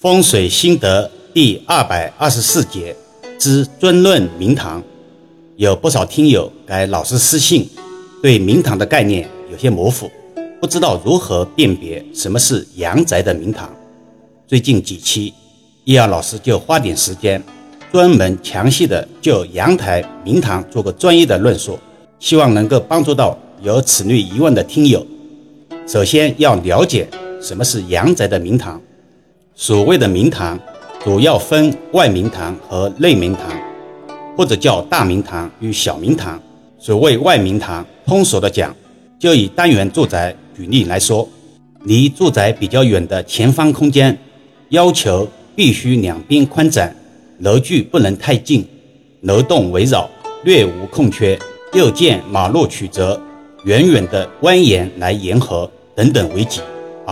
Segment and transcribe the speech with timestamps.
[0.00, 2.96] 风水心得第二百二十四节
[3.38, 4.82] 之尊论明堂，
[5.56, 7.68] 有不少听友给老师私信，
[8.22, 10.10] 对明堂的概念有些模糊，
[10.58, 13.70] 不知道如何辨别什么是阳宅的明堂。
[14.46, 15.34] 最近几期，
[15.84, 17.42] 易遥老师就花点时间，
[17.92, 21.78] 专门详细的就阳台明堂做个专业的论述，
[22.18, 25.06] 希望能够帮助到有此类疑问的听友。
[25.86, 27.06] 首先要了解
[27.42, 28.80] 什么是阳宅的明堂。
[29.62, 30.58] 所谓的明堂，
[31.04, 33.42] 主要分外明堂和内明堂，
[34.34, 36.40] 或者叫大明堂与小明堂。
[36.78, 38.74] 所谓外明堂，通俗的讲，
[39.18, 41.28] 就以单元住宅举例来说，
[41.84, 44.16] 离住宅比较远的前方空间，
[44.70, 46.96] 要求必须两边宽展，
[47.40, 48.66] 楼距不能太近，
[49.20, 50.08] 楼栋围绕，
[50.42, 51.38] 略无空缺，
[51.74, 53.20] 又见马路曲折，
[53.64, 56.62] 远远的蜿蜒来沿河等等为吉。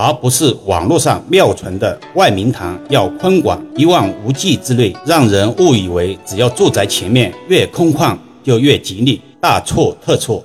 [0.01, 10.45] 而不是网络上妙传的外明堂要宽广一望无际之类，让人误以为只要住宅前面越空旷就越吉利，大错特错。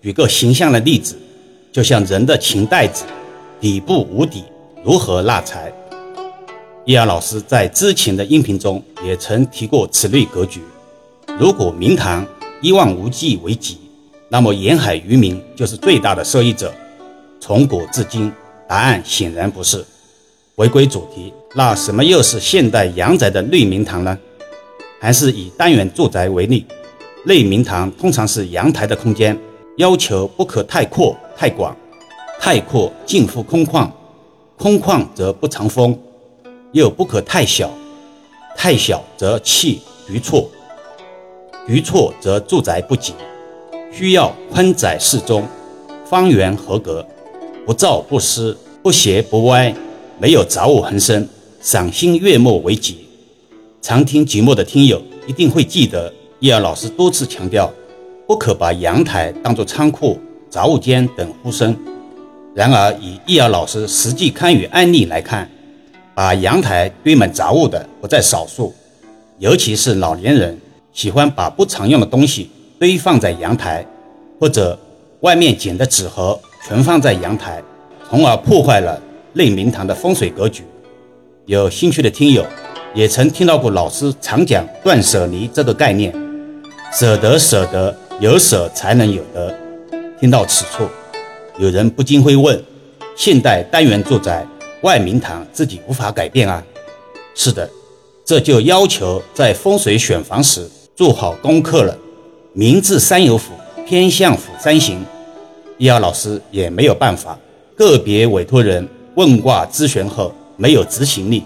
[0.00, 1.18] 举个形象的例子，
[1.72, 3.04] 就像人的钱袋子
[3.60, 4.44] 底部无底，
[4.84, 5.72] 如何纳财？
[6.84, 10.60] 易阳老师在之前的音频中也曾提过此类格局。
[11.36, 12.24] 如果明堂
[12.62, 13.76] 一望无际为吉，
[14.28, 16.72] 那么沿海渔民就是最大的受益者。
[17.40, 18.30] 从古至今。
[18.68, 19.84] 答案显然不是。
[20.56, 24.16] 回归主题，那什么又是现代阳宅的内明堂呢？
[25.00, 26.64] 还是以单元住宅为例，
[27.24, 29.36] 内明堂通常是阳台的空间，
[29.78, 31.76] 要求不可太阔太广，
[32.38, 33.90] 太阔近乎空旷，
[34.56, 35.92] 空旷则不藏风；
[36.72, 37.70] 又不可太小，
[38.56, 40.48] 太小则气局促，
[41.66, 43.12] 局促则住宅不吉，
[43.92, 45.46] 需要宽窄适中，
[46.06, 47.04] 方圆合格。
[47.66, 49.74] 不燥不湿，不斜不歪，
[50.18, 51.26] 没有杂物横生，
[51.62, 53.06] 赏心悦目为吉。
[53.80, 57.72] 常听节目的听友一定会记得，易儿老师多次强调，
[58.26, 60.18] 不可把阳台当作仓库、
[60.50, 61.74] 杂物间等呼声。
[62.54, 65.50] 然而，以易儿老师实际堪舆案例来看，
[66.14, 68.74] 把阳台堆满杂物的不在少数，
[69.38, 70.60] 尤其是老年人
[70.92, 73.86] 喜欢把不常用的东西堆放在阳台，
[74.38, 74.78] 或者
[75.20, 76.38] 外面捡的纸盒。
[76.66, 77.62] 存放在阳台，
[78.08, 78.98] 从而破坏了
[79.34, 80.64] 内明堂的风水格局。
[81.44, 82.42] 有兴趣的听友
[82.94, 86.10] 也曾听到过老师常讲“断舍离”这个概念，
[86.90, 89.54] 舍得舍得，有舍才能有得。
[90.18, 90.88] 听到此处，
[91.58, 92.58] 有人不禁会问：
[93.14, 94.46] 现代单元住宅
[94.80, 96.64] 外明堂自己无法改变啊？
[97.34, 97.68] 是的，
[98.24, 100.66] 这就要求在风水选房时
[100.96, 101.94] 做好功课了。
[102.54, 103.52] 明治三有府
[103.86, 105.04] 偏向府三行。
[105.76, 107.36] 易遥老师也没有办法，
[107.76, 111.42] 个别委托人问卦咨询后没有执行力，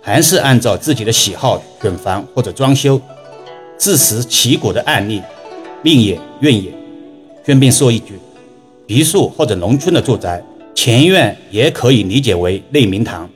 [0.00, 3.00] 还是按照自己的喜好选房或者装修，
[3.76, 5.20] 自食其果的案例，
[5.82, 6.72] 命也怨也。
[7.44, 8.14] 顺便说一句，
[8.86, 10.42] 别墅或者农村的住宅
[10.74, 13.28] 前院也可以理解为内明堂，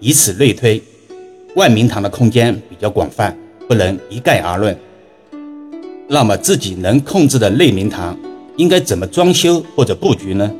[0.00, 0.82] 以此类推，
[1.54, 3.36] 外明堂的空间比较广泛，
[3.68, 4.74] 不能一概而论。
[6.08, 8.18] 那么自己能控制的内明堂。
[8.56, 10.50] 应该怎么装修或者布局呢？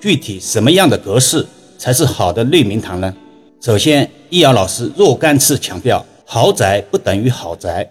[0.00, 1.46] 具体什么样的格式
[1.78, 3.14] 才是好的内明堂呢？
[3.60, 7.88] 首先，易遥老师若干次强调，豪宅不等于好宅，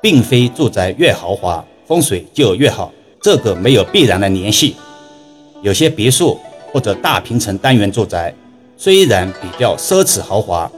[0.00, 2.90] 并非住宅越豪华风水就越好，
[3.20, 4.74] 这个没有必然的联系。
[5.62, 6.38] 有些别墅
[6.72, 8.34] 或者大平层单元住宅
[8.76, 10.70] 虽然比较奢侈豪华，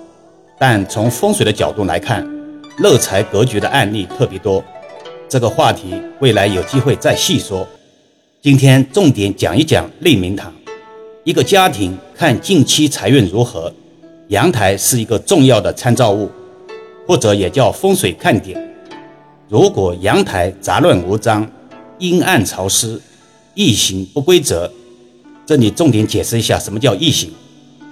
[0.59, 2.29] 但从风水的角度来看，
[2.79, 4.63] 漏财格局的案例特别多。
[5.29, 7.67] 这个话题未来有机会再细说。
[8.41, 10.55] 今天重点讲一讲内明堂。
[11.25, 13.73] 一个家庭看近期财运如何，
[14.29, 16.31] 阳台是一个重要的参照物，
[17.05, 18.57] 或者也叫风水看点。
[19.49, 21.51] 如果阳台杂乱无章、
[21.99, 23.01] 阴暗潮湿、
[23.55, 24.71] 异形不规则，
[25.45, 27.33] 这里重点解释一下什么叫异形，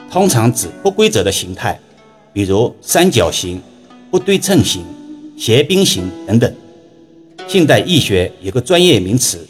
[0.09, 1.77] 通常指不规则的形态，
[2.33, 3.61] 比如三角形、
[4.13, 4.85] 不对称形、
[5.37, 6.55] 斜边形等等。
[7.49, 9.45] 现代易学有个专业名词。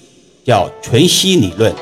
[0.47, 1.75] 叫全息理论，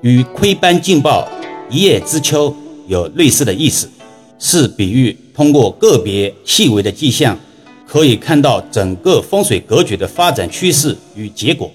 [0.00, 1.28] 与窥斑进报、
[1.70, 2.52] 一叶知秋
[2.88, 3.88] 有类似的意思，
[4.36, 7.38] 是比喻通过个别细微的迹象，
[7.86, 11.70] 可以看到整个风水格局的发展趋势与结果。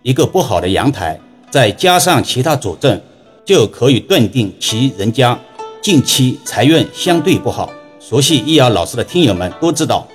[0.00, 2.98] 一个不好的阳台，再加上其他佐证，
[3.44, 5.38] 就可以断定其人家
[5.82, 7.70] 近期财运相对不好。
[8.00, 10.08] 熟悉易遥老师的听友们都知道，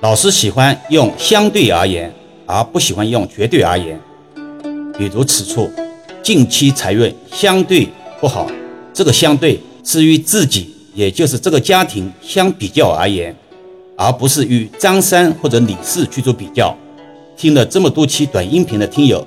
[0.00, 2.10] 老师喜欢用相对而言，
[2.46, 4.00] 而不喜欢用绝对而言。
[4.98, 5.70] 比如此处，
[6.22, 7.88] 近期财运相对
[8.20, 8.50] 不好，
[8.92, 13.34] 这个相对是与自己也就是这个家庭相比较而言，
[13.96, 16.76] 而不是与张三或者李四去做比较。
[17.36, 19.24] 听了这么多期短音频的听友，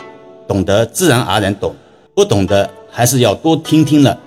[0.48, 1.76] 懂得自然而然懂，
[2.14, 4.18] 不懂的还是要多听听了。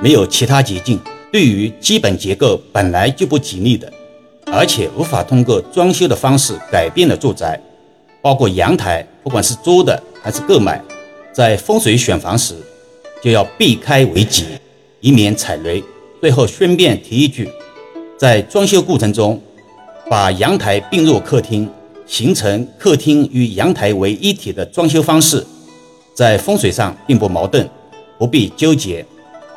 [0.00, 0.98] 没有其他捷径，
[1.32, 3.92] 对于基本结构本来就不吉利的，
[4.46, 7.60] 而且无法通过装修的方式改变的住宅，
[8.22, 10.78] 包括阳台，不管是租的还是购买，
[11.32, 12.54] 在风水选房时
[13.22, 14.44] 就要避开为吉，
[15.00, 15.82] 以免踩雷。
[16.20, 17.48] 最后顺便提一句，
[18.18, 19.40] 在装修过程中，
[20.10, 21.66] 把阳台并入客厅，
[22.06, 25.42] 形成客厅与阳台为一体的装修方式，
[26.12, 27.66] 在风水上并不矛盾，
[28.18, 29.02] 不必纠结。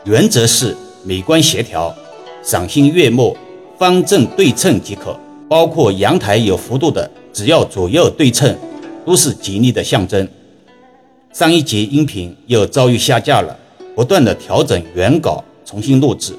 [0.05, 1.93] 原则是美观协调、
[2.41, 3.35] 赏心悦目、
[3.77, 5.19] 方正对称即可。
[5.49, 8.57] 包括阳台有幅度的，只要左右对称，
[9.05, 10.25] 都是吉利的象征。
[11.33, 13.57] 上一节音频又遭遇下架了，
[13.95, 16.33] 不断的调整原稿，重新录制。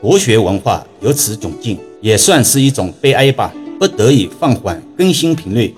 [0.00, 3.52] 国学文化由此窘境，也算是一种悲哀吧。
[3.78, 5.74] 不得已放缓更新频率，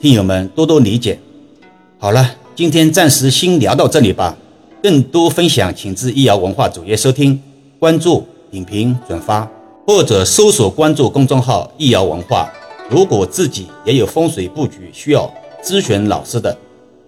[0.00, 1.18] 听友们多多理解。
[1.98, 4.38] 好了，今天暂时先聊到这里吧。
[4.82, 7.38] 更多分享，请至易瑶文化主页收听、
[7.78, 9.46] 关注、点评、转发，
[9.86, 12.48] 或者搜索关注公众号“易瑶文化”。
[12.88, 15.28] 如果自己也有风水布局需要
[15.62, 16.56] 咨询老师的，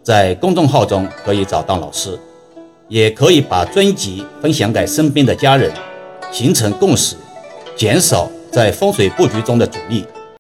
[0.04, 2.18] 在公众号中可以找到老师，
[2.88, 5.72] 也可以把专辑分享给身边的家人。
[6.30, 7.16] 形成共识，
[7.74, 10.04] 减少在风水布局中的阻力。